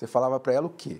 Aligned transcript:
Você 0.00 0.06
falava 0.06 0.40
para 0.40 0.54
ela 0.54 0.66
o 0.66 0.70
quê? 0.70 0.96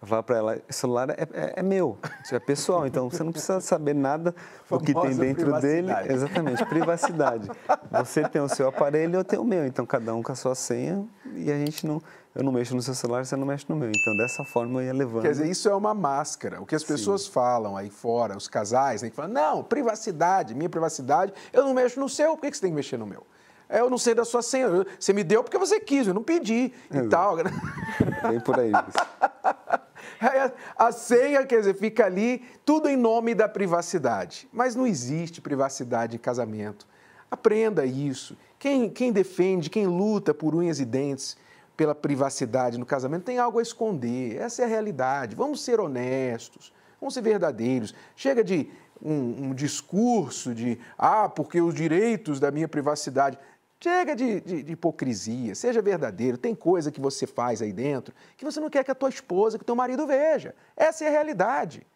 Eu 0.00 0.08
falava 0.08 0.22
para 0.22 0.36
ela, 0.38 0.62
o 0.66 0.72
celular 0.72 1.10
é, 1.10 1.28
é, 1.30 1.52
é, 1.56 1.62
meu, 1.62 1.98
isso 2.24 2.34
é 2.34 2.40
pessoal, 2.40 2.86
então 2.86 3.10
você 3.10 3.22
não 3.22 3.32
precisa 3.32 3.60
saber 3.60 3.94
nada 3.94 4.34
do 4.70 4.80
que 4.80 4.94
tem 4.94 5.14
dentro 5.14 5.60
dele. 5.60 5.92
Exatamente, 6.08 6.64
privacidade. 6.64 7.50
Você 7.90 8.26
tem 8.26 8.40
o 8.40 8.48
seu 8.48 8.68
aparelho, 8.68 9.16
eu 9.16 9.24
tenho 9.24 9.42
o 9.42 9.44
meu, 9.44 9.66
então 9.66 9.84
cada 9.84 10.14
um 10.14 10.22
com 10.22 10.32
a 10.32 10.34
sua 10.34 10.54
senha 10.54 11.06
e 11.34 11.52
a 11.52 11.58
gente 11.58 11.86
não, 11.86 12.00
eu 12.34 12.42
não 12.42 12.50
mexo 12.50 12.74
no 12.74 12.80
seu 12.80 12.94
celular, 12.94 13.26
você 13.26 13.36
não 13.36 13.46
mexe 13.46 13.66
no 13.68 13.76
meu. 13.76 13.90
Então 13.90 14.16
dessa 14.16 14.42
forma 14.42 14.80
eu 14.80 14.86
ia 14.86 14.94
levando. 14.94 15.20
Quer 15.20 15.32
dizer, 15.32 15.46
isso 15.46 15.68
é 15.68 15.74
uma 15.74 15.92
máscara. 15.92 16.62
O 16.62 16.64
que 16.64 16.74
as 16.74 16.82
pessoas 16.82 17.24
Sim. 17.24 17.32
falam 17.32 17.76
aí 17.76 17.90
fora, 17.90 18.38
os 18.38 18.48
casais, 18.48 19.02
né, 19.02 19.10
que 19.10 19.16
falam, 19.16 19.32
não, 19.32 19.62
privacidade, 19.62 20.54
minha 20.54 20.70
privacidade, 20.70 21.34
eu 21.52 21.62
não 21.62 21.74
mexo 21.74 22.00
no 22.00 22.08
seu, 22.08 22.38
por 22.38 22.48
que 22.48 22.56
você 22.56 22.62
tem 22.62 22.70
que 22.70 22.76
mexer 22.76 22.96
no 22.96 23.06
meu? 23.06 23.22
É, 23.70 23.80
eu 23.80 23.88
não 23.88 23.96
sei 23.96 24.14
da 24.14 24.24
sua 24.24 24.42
senha. 24.42 24.68
Você 24.98 25.12
me 25.12 25.22
deu 25.22 25.44
porque 25.44 25.56
você 25.56 25.78
quis, 25.78 26.08
eu 26.08 26.12
não 26.12 26.24
pedi 26.24 26.72
e 26.92 27.08
tal. 27.08 27.36
Bem 28.28 28.40
por 28.44 28.58
aí. 28.58 28.72
A 30.76 30.92
senha, 30.92 31.46
quer 31.46 31.60
dizer, 31.60 31.74
fica 31.74 32.04
ali, 32.04 32.44
tudo 32.64 32.88
em 32.88 32.96
nome 32.96 33.34
da 33.34 33.48
privacidade. 33.48 34.48
Mas 34.52 34.74
não 34.74 34.86
existe 34.86 35.40
privacidade 35.40 36.16
em 36.16 36.18
casamento. 36.18 36.86
Aprenda 37.30 37.86
isso. 37.86 38.36
Quem, 38.58 38.90
quem 38.90 39.12
defende, 39.12 39.70
quem 39.70 39.86
luta 39.86 40.34
por 40.34 40.54
unhas 40.54 40.80
e 40.80 40.84
dentes 40.84 41.36
pela 41.76 41.94
privacidade 41.94 42.76
no 42.76 42.84
casamento 42.84 43.24
tem 43.24 43.38
algo 43.38 43.58
a 43.58 43.62
esconder. 43.62 44.36
Essa 44.36 44.62
é 44.62 44.64
a 44.64 44.68
realidade. 44.68 45.36
Vamos 45.36 45.62
ser 45.62 45.80
honestos, 45.80 46.72
vamos 47.00 47.14
ser 47.14 47.22
verdadeiros. 47.22 47.94
Chega 48.16 48.42
de 48.42 48.68
um, 49.02 49.46
um 49.46 49.54
discurso 49.54 50.54
de, 50.54 50.78
ah, 50.98 51.28
porque 51.28 51.60
os 51.60 51.74
direitos 51.74 52.38
da 52.38 52.50
minha 52.50 52.68
privacidade. 52.68 53.38
Chega 53.82 54.14
de, 54.14 54.42
de, 54.42 54.62
de, 54.62 54.72
hipocrisia, 54.72 55.54
seja 55.54 55.80
verdadeiro. 55.80 56.36
Tem 56.36 56.54
coisa 56.54 56.92
que 56.92 57.00
você 57.00 57.26
faz 57.26 57.62
aí 57.62 57.72
dentro 57.72 58.14
que 58.36 58.44
você 58.44 58.60
não 58.60 58.68
quer 58.68 58.84
que 58.84 58.90
a 58.90 58.94
tua 58.94 59.08
esposa, 59.08 59.56
que 59.56 59.62
o 59.62 59.66
teu 59.66 59.74
marido 59.74 60.06
veja. 60.06 60.54
Essa 60.76 61.04
é 61.04 61.08
a 61.08 61.10
realidade. 61.10 61.86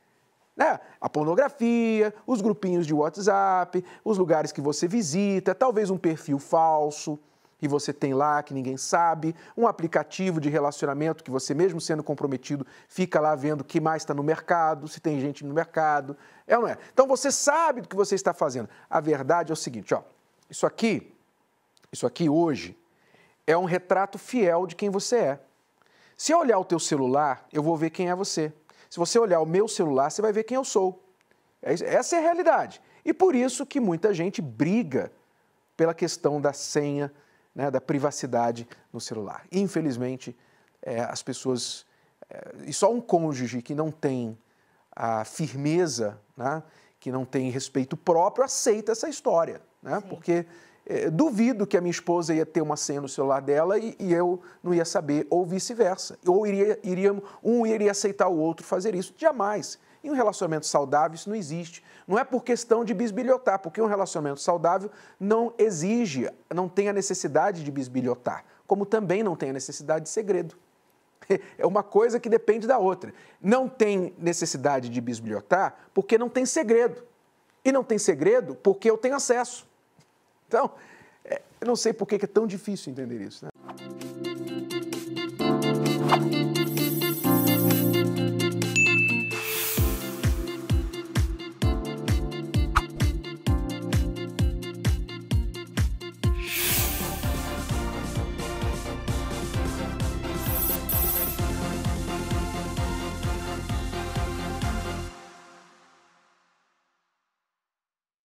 Né? 0.57 0.81
A 0.99 1.11
pornografia, 1.11 2.15
os 2.27 2.41
grupinhos 2.41 2.87
de 2.87 2.95
WhatsApp, 2.95 3.85
os 4.03 4.17
lugares 4.17 4.51
que 4.51 4.63
você 4.63 4.89
visita, 4.89 5.55
talvez 5.55 5.91
um 5.91 5.99
perfil 5.99 6.39
falso 6.39 7.19
que 7.59 7.69
você 7.69 7.93
tem 7.93 8.15
lá 8.15 8.43
que 8.43 8.55
ninguém 8.55 8.77
sabe, 8.77 9.35
um 9.57 9.67
aplicativo 9.67 10.41
de 10.41 10.49
relacionamento 10.49 11.23
que 11.23 11.31
você, 11.31 11.55
mesmo 11.55 11.81
sendo 11.81 12.03
comprometido, 12.03 12.67
fica 12.89 13.21
lá 13.21 13.35
vendo 13.35 13.61
o 13.61 13.65
que 13.65 13.81
mais 13.81 14.03
está 14.03 14.13
no 14.13 14.23
mercado, 14.23 14.89
se 14.89 15.01
tem 15.01 15.21
gente 15.21 15.45
no 15.45 15.55
mercado. 15.55 16.17
É 16.47 16.57
ou 16.57 16.63
não 16.63 16.69
é? 16.69 16.79
Então 16.93 17.07
você 17.07 17.31
sabe 17.31 17.83
do 17.83 17.89
que 17.89 17.97
você 17.97 18.15
está 18.15 18.33
fazendo. 18.33 18.69
A 18.89 19.01
verdade 19.01 19.53
é 19.53 19.55
o 19.55 19.57
seguinte: 19.57 19.95
ó, 19.95 20.03
isso 20.51 20.67
aqui 20.67 21.14
isso 21.95 22.07
aqui 22.07 22.29
hoje, 22.29 22.77
é 23.47 23.57
um 23.57 23.65
retrato 23.65 24.19
fiel 24.19 24.67
de 24.67 24.75
quem 24.75 24.91
você 24.91 25.17
é. 25.17 25.41
Se 26.17 26.33
eu 26.33 26.39
olhar 26.39 26.59
o 26.59 26.65
teu 26.65 26.79
celular, 26.79 27.47
eu 27.53 27.63
vou 27.63 27.77
ver 27.77 27.91
quem 27.91 28.11
é 28.11 28.15
você. 28.15 28.53
Se 28.91 28.99
você 28.99 29.19
olhar 29.19 29.41
o 29.41 29.47
meu 29.47 29.67
celular, 29.67 30.11
você 30.11 30.21
vai 30.21 30.33
ver 30.33 30.45
quem 30.45 30.57
eu 30.57 30.65
sou. 30.65 31.03
É 31.63 31.73
essa 31.73 32.17
é 32.17 32.19
a 32.19 32.23
realidade. 32.23 32.81
E 33.05 33.13
por 33.13 33.35
isso 33.35 33.65
que 33.65 33.81
muita 33.81 34.13
gente 34.13 34.43
briga 34.43 35.11
pela 35.77 35.95
questão 35.95 36.41
da 36.41 36.53
senha, 36.53 37.13
né, 37.55 37.71
da 37.71 37.81
privacidade 37.81 38.69
no 38.93 39.01
celular. 39.01 39.47
Infelizmente, 39.51 40.37
é, 40.83 41.01
as 41.01 41.23
pessoas. 41.23 41.87
É, 42.29 42.55
e 42.67 42.73
só 42.73 42.93
um 42.93 43.01
cônjuge 43.01 43.63
que 43.63 43.75
não 43.75 43.91
tem 43.91 44.37
a 44.95 45.25
firmeza, 45.25 46.21
né, 46.37 46.63
que 46.99 47.11
não 47.13 47.25
tem 47.25 47.51
respeito 47.51 47.97
próprio, 47.97 48.45
aceita 48.45 48.93
essa 48.93 49.09
história. 49.09 49.63
Né, 49.83 50.01
porque 50.09 50.47
é, 50.87 51.09
duvido 51.09 51.67
que 51.67 51.77
a 51.77 51.81
minha 51.81 51.91
esposa 51.91 52.35
ia 52.35 52.45
ter 52.45 52.61
uma 52.61 52.77
senha 52.77 53.01
no 53.01 53.09
celular 53.09 53.41
dela 53.41 53.79
e, 53.79 53.97
e 53.99 54.13
eu 54.13 54.41
não 54.63 54.75
ia 54.75 54.85
saber, 54.85 55.27
ou 55.31 55.45
vice-versa. 55.45 56.19
Ou 56.27 56.47
iria, 56.47 56.79
iria, 56.83 57.23
um 57.43 57.67
iria 57.67 57.91
aceitar 57.91 58.29
o 58.29 58.37
outro 58.37 58.67
fazer 58.67 58.95
isso. 58.95 59.15
Jamais. 59.17 59.79
Em 60.03 60.11
um 60.11 60.15
relacionamento 60.15 60.67
saudável, 60.67 61.15
isso 61.15 61.31
não 61.31 61.37
existe. 61.37 61.83
Não 62.07 62.19
é 62.19 62.25
por 62.25 62.45
questão 62.45 62.85
de 62.85 62.93
bisbilhotar, 62.93 63.59
porque 63.61 63.81
um 63.81 63.87
relacionamento 63.87 64.41
saudável 64.41 64.91
não 65.19 65.55
exige, 65.57 66.31
não 66.55 66.69
tem 66.69 66.91
a 66.91 66.93
necessidade 66.93 67.65
de 67.65 67.71
bisbilhotar, 67.71 68.45
como 68.67 68.85
também 68.85 69.23
não 69.23 69.35
tem 69.35 69.49
a 69.49 69.53
necessidade 69.55 70.05
de 70.05 70.11
segredo. 70.11 70.55
É 71.57 71.67
uma 71.67 71.83
coisa 71.83 72.21
que 72.21 72.29
depende 72.29 72.67
da 72.67 72.77
outra. 72.77 73.15
Não 73.41 73.67
tem 73.67 74.15
necessidade 74.19 74.91
de 74.91 75.01
bisbilhotar 75.01 75.75
porque 75.95 76.19
não 76.19 76.29
tem 76.29 76.45
segredo. 76.45 77.03
E 77.65 77.73
não 77.73 77.83
tem 77.83 77.97
segredo 77.97 78.55
porque 78.55 78.91
eu 78.91 78.99
tenho 78.99 79.17
acesso. 79.17 79.67
Então, 80.55 80.71
é, 81.25 81.43
eu 81.61 81.67
não 81.67 81.75
sei 81.75 81.93
por 81.93 82.07
que 82.07 82.15
é 82.15 82.29
tão 82.29 82.47
difícil 82.47 82.93
entender 82.93 83.21
isso. 83.21 83.45
Né? 83.45 83.51